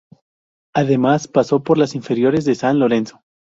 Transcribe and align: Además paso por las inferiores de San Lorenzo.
Además 0.73 1.27
paso 1.27 1.61
por 1.61 1.77
las 1.77 1.93
inferiores 1.93 2.43
de 2.43 2.55
San 2.55 2.79
Lorenzo. 2.79 3.21